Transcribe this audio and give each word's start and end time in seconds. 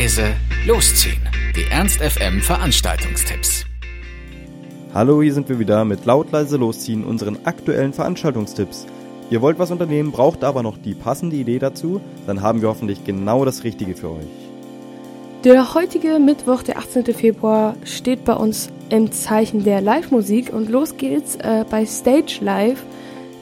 leise, 0.00 0.34
losziehen. 0.66 1.20
Die 1.54 1.70
Ernst 1.70 2.00
FM 2.00 2.40
Veranstaltungstipps. 2.40 3.66
Hallo, 4.94 5.20
hier 5.20 5.34
sind 5.34 5.50
wir 5.50 5.58
wieder 5.58 5.84
mit 5.84 6.06
laut 6.06 6.32
leise 6.32 6.56
losziehen 6.56 7.04
unseren 7.04 7.44
aktuellen 7.44 7.92
Veranstaltungstipps. 7.92 8.86
Ihr 9.28 9.42
wollt 9.42 9.58
was 9.58 9.70
unternehmen, 9.70 10.10
braucht 10.10 10.42
aber 10.42 10.62
noch 10.62 10.78
die 10.78 10.94
passende 10.94 11.36
Idee 11.36 11.58
dazu, 11.58 12.00
dann 12.26 12.40
haben 12.40 12.62
wir 12.62 12.70
hoffentlich 12.70 13.04
genau 13.04 13.44
das 13.44 13.62
Richtige 13.62 13.94
für 13.94 14.12
euch. 14.12 14.26
Der 15.44 15.74
heutige 15.74 16.18
Mittwoch, 16.18 16.62
der 16.62 16.78
18. 16.78 17.04
Februar, 17.12 17.76
steht 17.84 18.24
bei 18.24 18.32
uns 18.32 18.70
im 18.88 19.12
Zeichen 19.12 19.64
der 19.64 19.82
Live-Musik 19.82 20.50
und 20.50 20.70
los 20.70 20.96
geht's 20.96 21.36
äh, 21.36 21.66
bei 21.68 21.84
Stage 21.84 22.38
Live 22.40 22.82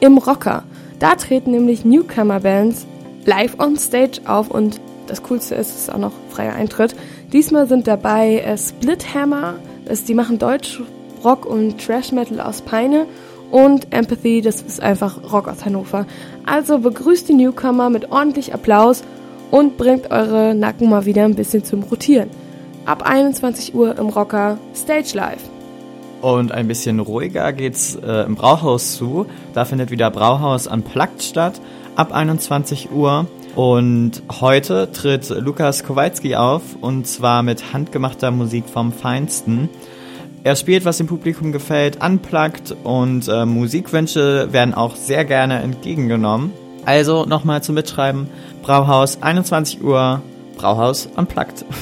im 0.00 0.16
Rocker. 0.16 0.62
Da 1.00 1.16
treten 1.16 1.50
nämlich 1.50 1.84
Newcomer-Bands 1.84 2.86
live 3.26 3.60
on 3.60 3.76
Stage 3.76 4.22
auf 4.24 4.50
und 4.50 4.80
das 5.06 5.22
Coolste 5.22 5.54
ist, 5.54 5.70
es 5.70 5.76
ist 5.82 5.92
auch 5.92 5.98
noch 5.98 6.12
freier 6.30 6.54
Eintritt. 6.54 6.94
Diesmal 7.32 7.66
sind 7.66 7.86
dabei 7.86 8.38
äh, 8.38 8.56
Split 8.58 9.14
Hammer, 9.14 9.54
das, 9.84 10.04
die 10.04 10.14
machen 10.14 10.38
Deutsch 10.38 10.80
Rock 11.24 11.46
und 11.46 11.84
Trash 11.84 12.12
Metal 12.12 12.40
aus 12.40 12.60
Peine 12.62 13.06
und 13.50 13.92
Empathy, 13.92 14.40
das 14.40 14.60
ist 14.60 14.82
einfach 14.82 15.32
Rock 15.32 15.48
aus 15.48 15.64
Hannover. 15.64 16.06
Also 16.44 16.78
begrüßt 16.78 17.28
die 17.28 17.34
Newcomer 17.34 17.90
mit 17.90 18.10
ordentlich 18.10 18.52
Applaus 18.54 19.02
und 19.50 19.76
bringt 19.76 20.10
eure 20.10 20.54
Nacken 20.54 20.88
mal 20.90 21.06
wieder 21.06 21.24
ein 21.24 21.34
bisschen 21.34 21.64
zum 21.64 21.82
Rotieren. 21.84 22.30
Ab 22.84 23.02
21 23.04 23.74
Uhr 23.74 23.98
im 23.98 24.08
Rocker 24.08 24.58
Stage 24.74 25.12
Live. 25.14 25.42
Und 26.22 26.50
ein 26.52 26.66
bisschen 26.66 26.98
ruhiger 26.98 27.52
geht's 27.52 27.96
äh, 27.96 28.24
im 28.24 28.36
Brauhaus 28.36 28.96
zu. 28.96 29.26
Da 29.54 29.64
findet 29.64 29.90
wieder 29.90 30.10
Brauhaus 30.10 30.66
Unplugged 30.66 31.22
statt 31.22 31.60
ab 31.94 32.12
21 32.12 32.90
Uhr. 32.92 33.26
Und 33.56 34.22
heute 34.38 34.92
tritt 34.92 35.30
Lukas 35.30 35.82
Kowalski 35.82 36.36
auf 36.36 36.62
und 36.78 37.06
zwar 37.06 37.42
mit 37.42 37.72
handgemachter 37.72 38.30
Musik 38.30 38.68
vom 38.68 38.92
Feinsten. 38.92 39.70
Er 40.44 40.56
spielt, 40.56 40.84
was 40.84 40.98
dem 40.98 41.06
Publikum 41.06 41.52
gefällt, 41.52 42.04
unplugged 42.04 42.76
und 42.84 43.26
äh, 43.28 43.46
Musikwünsche 43.46 44.52
werden 44.52 44.74
auch 44.74 44.94
sehr 44.94 45.24
gerne 45.24 45.62
entgegengenommen. 45.62 46.52
Also 46.84 47.24
nochmal 47.24 47.62
zum 47.62 47.76
Mitschreiben, 47.76 48.28
Brauhaus 48.62 49.22
21 49.22 49.82
Uhr, 49.82 50.20
Brauhaus 50.56 51.08
unplugged. 51.16 51.64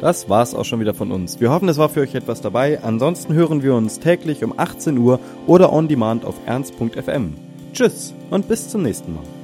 Das 0.00 0.28
war's 0.28 0.54
auch 0.54 0.64
schon 0.66 0.80
wieder 0.80 0.92
von 0.92 1.12
uns. 1.12 1.40
Wir 1.40 1.50
hoffen, 1.50 1.68
es 1.68 1.78
war 1.78 1.88
für 1.88 2.02
euch 2.02 2.14
etwas 2.14 2.42
dabei. 2.42 2.82
Ansonsten 2.82 3.32
hören 3.32 3.62
wir 3.62 3.74
uns 3.74 4.00
täglich 4.00 4.44
um 4.44 4.52
18 4.58 4.98
Uhr 4.98 5.18
oder 5.46 5.72
on 5.72 5.88
demand 5.88 6.26
auf 6.26 6.34
ernst.fm. 6.44 7.34
Tschüss 7.72 8.12
und 8.28 8.46
bis 8.46 8.68
zum 8.68 8.82
nächsten 8.82 9.14
Mal. 9.14 9.43